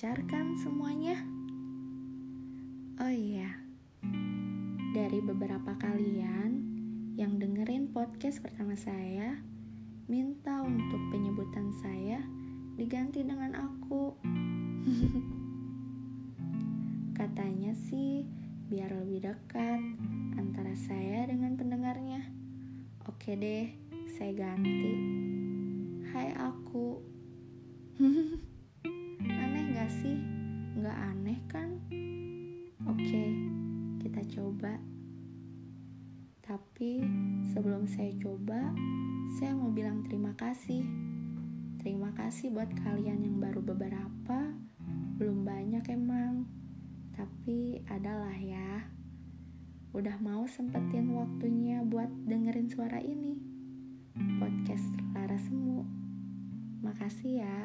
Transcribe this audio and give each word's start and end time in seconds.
lancar 0.00 0.24
kan 0.32 0.56
semuanya? 0.56 1.12
Oh 3.04 3.12
iya, 3.12 3.52
dari 4.96 5.20
beberapa 5.20 5.76
kalian 5.76 6.56
yang 7.20 7.36
dengerin 7.36 7.92
podcast 7.92 8.40
pertama 8.40 8.80
saya, 8.80 9.36
minta 10.08 10.64
untuk 10.64 11.04
penyebutan 11.12 11.68
saya 11.84 12.16
diganti 12.80 13.20
dengan 13.20 13.52
aku. 13.60 14.16
Katanya 17.20 17.76
sih 17.76 18.24
biar 18.72 18.96
lebih 19.04 19.28
dekat 19.28 19.84
antara 20.40 20.80
saya 20.80 21.28
dengan 21.28 21.60
pendengarnya. 21.60 22.24
Oke 23.04 23.36
deh, 23.36 23.68
saya 24.16 24.32
ganti. 24.32 24.96
Hai 26.08 26.32
aku. 26.40 27.04
aneh 31.00 31.40
kan? 31.48 31.80
Oke, 32.84 33.24
kita 34.04 34.20
coba. 34.36 34.76
Tapi 36.44 37.00
sebelum 37.52 37.88
saya 37.88 38.12
coba, 38.20 38.72
saya 39.40 39.56
mau 39.56 39.72
bilang 39.72 40.04
terima 40.04 40.36
kasih. 40.36 40.84
Terima 41.80 42.12
kasih 42.12 42.52
buat 42.52 42.68
kalian 42.84 43.24
yang 43.24 43.36
baru 43.40 43.64
beberapa, 43.64 44.52
belum 45.16 45.48
banyak 45.48 45.84
emang. 45.96 46.44
Tapi 47.16 47.80
adalah 47.88 48.36
ya. 48.36 48.84
Udah 49.96 50.20
mau 50.20 50.44
sempetin 50.44 51.16
waktunya 51.16 51.80
buat 51.82 52.08
dengerin 52.28 52.68
suara 52.68 53.00
ini. 53.00 53.40
Podcast 54.36 54.90
Lara 55.16 55.40
Semu. 55.40 55.82
Makasih 56.84 57.42
ya. 57.42 57.58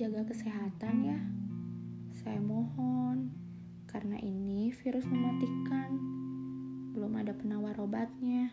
Jaga 0.00 0.32
kesehatan 0.32 1.12
ya. 1.12 1.20
Saya 2.24 2.40
mohon, 2.40 3.36
karena 3.84 4.16
ini 4.16 4.72
virus 4.72 5.04
mematikan. 5.04 5.92
Belum 6.96 7.20
ada 7.20 7.36
penawar 7.36 7.76
obatnya. 7.76 8.48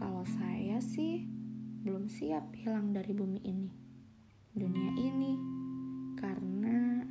Kalau 0.00 0.24
saya 0.24 0.80
sih 0.80 1.28
belum 1.84 2.08
siap 2.08 2.56
hilang 2.56 2.96
dari 2.96 3.12
bumi 3.12 3.44
ini. 3.44 3.68
Dunia 4.56 4.96
ini. 4.96 5.36
Karena 6.16 7.04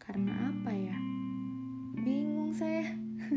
karena 0.00 0.32
apa 0.48 0.72
ya? 0.72 0.96
Bingung 2.00 2.56
saya. 2.56 2.88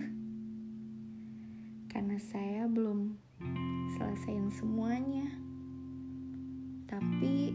karena 1.92 2.16
saya 2.24 2.72
belum 2.72 3.20
selesaiin 4.00 4.48
semuanya. 4.56 5.28
Tapi 6.88 7.48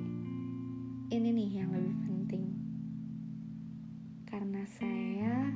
ini 1.14 1.30
nih 1.30 1.62
yang 1.62 1.70
lebih 1.70 1.94
penting 2.10 2.46
karena 4.26 4.66
saya 4.66 5.46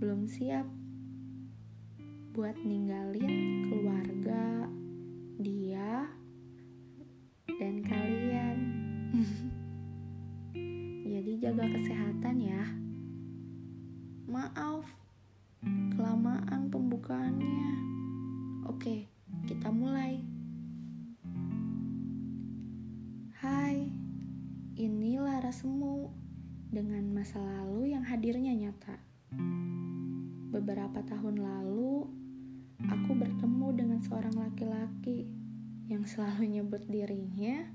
belum 0.00 0.24
siap 0.24 0.64
buat 2.32 2.56
ninggalin 2.64 3.68
keluarga, 3.68 4.64
dia, 5.44 6.08
dan 7.60 7.84
kalian. 7.84 8.56
Jadi 11.12 11.32
jaga 11.36 11.64
kesehatan 11.76 12.36
ya. 12.40 12.64
Maaf, 14.24 14.88
kelamaan 15.92 16.72
pembukaannya. 16.72 17.72
Oke, 18.72 19.04
kita 19.44 19.68
mulai. 19.68 20.35
Semu 25.56 26.12
dengan 26.68 27.16
masa 27.16 27.40
lalu 27.40 27.96
yang 27.96 28.04
hadirnya 28.04 28.52
nyata. 28.52 29.00
Beberapa 30.52 31.00
tahun 31.00 31.40
lalu, 31.40 32.04
aku 32.84 33.16
bertemu 33.16 33.68
dengan 33.72 33.96
seorang 34.04 34.36
laki-laki 34.36 35.24
yang 35.88 36.04
selalu 36.04 36.60
nyebut 36.60 36.84
dirinya 36.92 37.72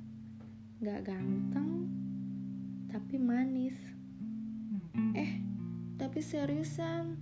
gak 0.78 1.10
ganteng, 1.10 1.90
tapi 2.94 3.18
manis. 3.18 3.74
Eh, 5.18 5.42
tapi 5.98 6.22
seriusan, 6.22 7.18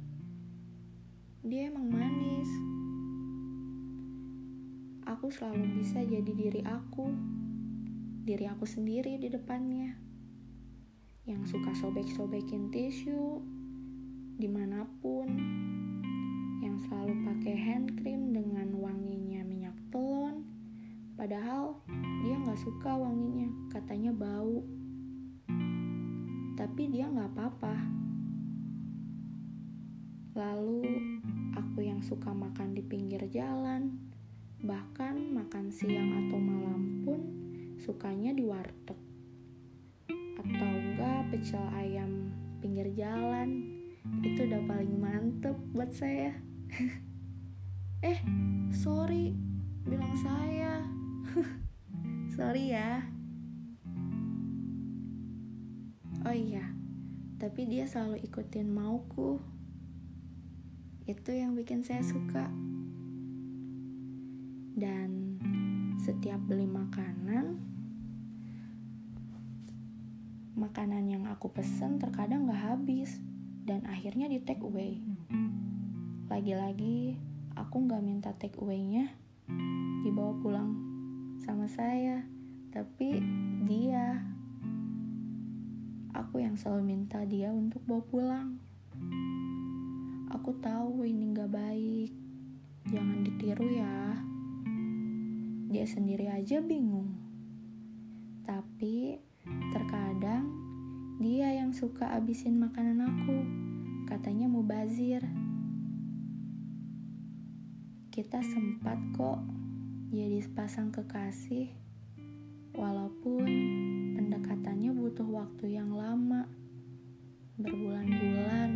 dia 1.39 1.71
emang 1.71 1.87
manis. 1.87 2.51
Aku 5.07 5.31
selalu 5.31 5.79
bisa 5.79 6.03
jadi 6.03 6.31
diri 6.35 6.67
aku, 6.67 7.15
diri 8.27 8.43
aku 8.43 8.67
sendiri 8.67 9.15
di 9.15 9.31
depannya 9.31 10.08
yang 11.29 11.45
suka 11.45 11.69
sobek-sobekin 11.77 12.73
tisu 12.73 13.37
di 14.41 14.49
mana 14.49 14.81
pun 14.97 15.29
yang 16.65 16.81
selalu 16.89 17.13
pakai 17.21 17.53
hand 17.53 18.01
cream 18.01 18.33
dengan 18.33 18.73
wanginya 18.73 19.45
minyak 19.45 19.77
telon. 19.93 20.41
Padahal 21.13 21.77
dia 22.25 22.33
nggak 22.33 22.57
suka 22.57 22.97
wanginya 22.97 23.45
katanya 23.69 24.09
bau. 24.09 24.65
Tapi 26.57 26.81
dia 26.89 27.05
nggak 27.13 27.29
apa-apa. 27.37 27.77
Lalu 30.33 30.81
aku 31.53 31.85
yang 31.85 32.01
suka 32.01 32.33
makan 32.33 32.73
di 32.73 32.81
pinggir 32.81 33.21
jalan 33.29 34.01
bahkan 34.65 35.15
makan 35.29 35.69
siang 35.69 36.25
atau 36.25 36.41
malam 36.41 37.05
pun 37.05 37.21
sukanya 37.77 38.33
di 38.33 38.43
warteg. 38.49 38.97
Atau 40.39 40.78
enggak 40.99 41.31
pecel 41.31 41.63
ayam 41.79 42.27
pinggir 42.59 42.91
jalan 42.91 43.63
itu 44.19 44.43
udah 44.43 44.59
paling 44.67 44.99
mantep 44.99 45.55
buat 45.71 45.95
saya. 45.95 46.35
Eh 48.03 48.19
sorry 48.71 49.35
bilang 49.87 50.15
saya. 50.19 50.83
Sorry 52.35 52.71
ya. 52.71 53.03
Oh 56.23 56.31
iya 56.31 56.79
tapi 57.39 57.63
dia 57.71 57.87
selalu 57.87 58.19
ikutin 58.27 58.67
mauku. 58.67 59.39
Itu 61.07 61.31
yang 61.31 61.55
bikin 61.55 61.81
saya 61.87 62.03
suka. 62.03 62.51
Dan 64.75 65.39
setiap 66.03 66.43
beli 66.43 66.67
makanan 66.67 67.63
makanan 70.59 71.07
yang 71.07 71.23
aku 71.31 71.47
pesen 71.55 72.03
terkadang 72.03 72.51
gak 72.51 72.59
habis 72.75 73.23
dan 73.63 73.87
akhirnya 73.87 74.27
di 74.27 74.43
take 74.43 74.59
away. 74.59 74.99
Lagi-lagi 76.27 77.15
aku 77.55 77.87
gak 77.87 78.03
minta 78.03 78.35
take 78.35 78.59
away-nya 78.59 79.07
dibawa 80.03 80.35
pulang 80.43 80.71
sama 81.39 81.71
saya, 81.71 82.27
tapi 82.75 83.23
dia 83.63 84.19
aku 86.11 86.43
yang 86.43 86.59
selalu 86.59 86.99
minta 86.99 87.23
dia 87.23 87.55
untuk 87.55 87.79
bawa 87.87 88.03
pulang. 88.03 88.49
Aku 90.35 90.59
tahu 90.59 91.07
ini 91.07 91.31
gak 91.31 91.55
baik, 91.55 92.11
jangan 92.91 93.23
ditiru 93.23 93.67
ya. 93.71 93.97
Dia 95.71 95.85
sendiri 95.87 96.27
aja 96.27 96.59
bingung. 96.59 97.15
Tapi 98.43 99.28
suka 101.79 102.11
abisin 102.11 102.59
makanan 102.59 102.99
aku. 103.07 103.39
Katanya 104.03 104.51
mau 104.51 104.59
bazir. 104.59 105.23
Kita 108.11 108.43
sempat 108.43 108.99
kok 109.15 109.39
jadi 110.11 110.43
sepasang 110.43 110.91
kekasih. 110.91 111.71
Walaupun 112.75 113.47
pendekatannya 114.11 114.91
butuh 114.91 115.23
waktu 115.23 115.79
yang 115.79 115.95
lama. 115.95 116.51
Berbulan-bulan. 117.55 118.71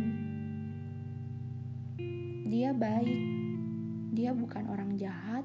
Dia 2.48 2.72
baik. 2.72 3.20
Dia 4.16 4.32
bukan 4.32 4.64
orang 4.72 4.96
jahat. 4.96 5.44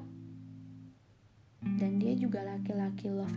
Dan 1.60 2.00
dia 2.00 2.16
juga 2.16 2.40
laki-laki 2.40 3.12
love 3.12 3.36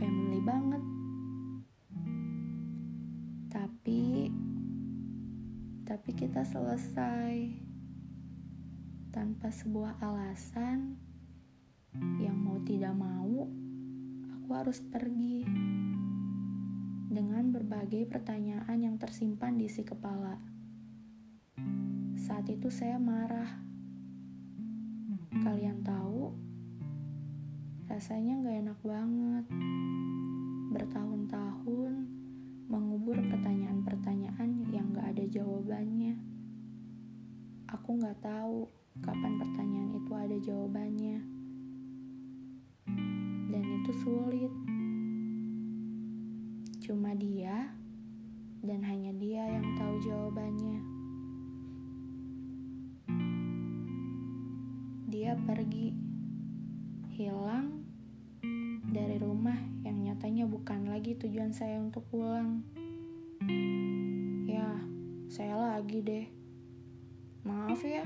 kita 6.23 6.47
selesai 6.47 7.51
tanpa 9.11 9.51
sebuah 9.51 9.99
alasan 9.99 10.95
yang 12.15 12.39
mau 12.39 12.63
tidak 12.63 12.95
mau 12.95 13.51
aku 14.31 14.49
harus 14.55 14.79
pergi 14.87 15.43
dengan 17.11 17.51
berbagai 17.51 18.07
pertanyaan 18.07 18.79
yang 18.79 18.95
tersimpan 18.95 19.59
di 19.59 19.67
isi 19.67 19.83
kepala 19.83 20.39
saat 22.15 22.47
itu 22.47 22.71
saya 22.71 22.95
marah 22.95 23.59
kalian 25.43 25.83
tahu 25.83 26.31
Rasanya 27.93 28.41
gak 28.41 28.57
enak 28.63 28.79
banget. 28.81 29.45
Bertahun-tahun 30.73 32.12
mengubur 32.68 33.19
pertanyaan-pertanyaan 33.27 34.69
yang 34.71 34.95
gak 34.95 35.15
ada 35.15 35.25
jawabannya. 35.27 36.15
Aku 37.71 38.00
gak 38.00 38.24
tahu 38.24 38.69
kapan 39.04 39.33
pertanyaan 39.42 39.92
itu 39.98 40.12
ada 40.13 40.38
jawabannya. 40.39 41.18
Dan 43.51 43.63
itu 43.81 43.92
sulit. 44.04 44.54
Cuma 46.83 47.15
dia 47.15 47.71
dan 48.63 48.80
hanya 48.83 49.12
dia 49.15 49.44
yang 49.48 49.68
tahu 49.75 49.95
jawabannya. 50.04 50.80
Dia 55.12 55.38
pergi, 55.45 55.94
hilang 57.13 57.82
dari 58.93 59.17
rumah 59.17 59.57
yang 59.81 60.05
nyatanya 60.05 60.45
bukan 60.45 60.85
lagi 60.85 61.17
tujuan 61.17 61.49
saya 61.49 61.81
untuk 61.81 62.05
pulang. 62.13 62.61
Ya, 64.45 64.69
saya 65.33 65.57
lagi 65.57 66.05
deh. 66.05 66.29
Maaf 67.41 67.81
ya. 67.81 68.05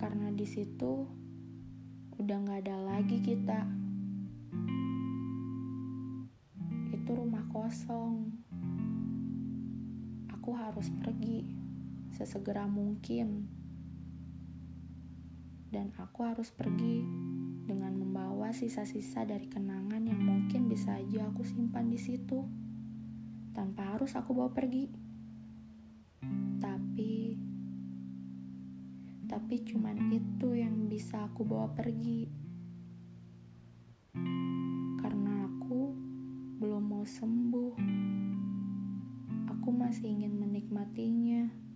Karena 0.00 0.32
di 0.32 0.46
situ 0.48 1.04
udah 2.16 2.36
nggak 2.48 2.64
ada 2.64 2.76
lagi 2.80 3.20
kita. 3.20 3.60
Itu 6.96 7.10
rumah 7.12 7.44
kosong. 7.52 8.32
Aku 10.32 10.56
harus 10.56 10.88
pergi 11.04 11.44
sesegera 12.16 12.64
mungkin. 12.64 13.59
Dan 15.70 15.94
aku 15.94 16.26
harus 16.26 16.50
pergi 16.50 17.06
dengan 17.62 17.94
membawa 17.94 18.50
sisa-sisa 18.50 19.22
dari 19.22 19.46
kenangan 19.46 20.02
yang 20.02 20.18
mungkin 20.18 20.66
bisa 20.66 20.98
aja 20.98 21.30
aku 21.30 21.46
simpan 21.46 21.86
di 21.86 22.02
situ 22.02 22.42
tanpa 23.54 23.94
harus 23.94 24.18
aku 24.18 24.34
bawa 24.34 24.50
pergi. 24.50 24.90
Tapi 26.58 27.38
tapi 29.30 29.62
cuman 29.62 30.10
itu 30.10 30.58
yang 30.58 30.90
bisa 30.90 31.30
aku 31.30 31.46
bawa 31.46 31.70
pergi. 31.70 32.26
Karena 34.98 35.46
aku 35.46 35.94
belum 36.58 36.82
mau 36.82 37.06
sembuh. 37.06 37.74
Aku 39.54 39.68
masih 39.70 40.18
ingin 40.18 40.34
menikmatinya. 40.34 41.69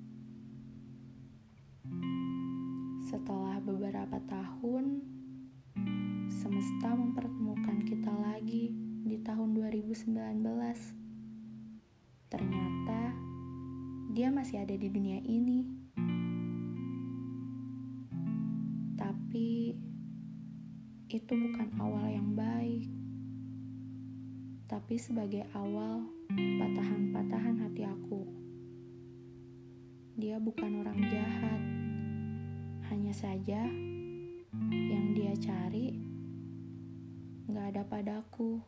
Setelah 3.15 3.63
beberapa 3.63 4.19
tahun, 4.27 4.99
semesta 6.27 6.99
mempertemukan 6.99 7.87
kita 7.87 8.11
lagi 8.11 8.75
di 9.07 9.23
tahun 9.23 9.55
2019. 9.55 10.43
Ternyata 12.27 13.15
dia 14.19 14.35
masih 14.35 14.67
ada 14.67 14.75
di 14.75 14.91
dunia 14.91 15.23
ini. 15.23 15.63
Tapi 18.99 19.79
itu 21.07 21.33
bukan 21.39 21.71
awal 21.79 22.11
yang 22.11 22.35
baik. 22.35 22.91
Tapi 24.67 24.99
sebagai 24.99 25.47
awal 25.55 26.03
patahan-patahan 26.35 27.63
hati 27.63 27.87
aku. 27.87 28.27
Dia 30.19 30.43
bukan 30.43 30.83
orang 30.83 30.99
jahat 31.07 31.74
hanya 32.93 33.15
saja 33.17 33.65
yang 34.71 35.07
dia 35.17 35.35
cari 35.39 35.97
nggak 37.49 37.67
ada 37.77 37.83
padaku. 37.87 38.61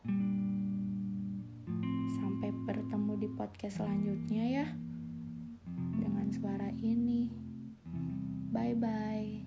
Sampai 2.17 2.53
bertemu 2.65 3.13
di 3.19 3.29
podcast 3.33 3.81
selanjutnya 3.81 4.43
ya 4.45 4.67
dengan 5.97 6.29
suara 6.31 6.69
ini. 6.79 7.29
Bye 8.53 8.75
bye. 8.77 9.46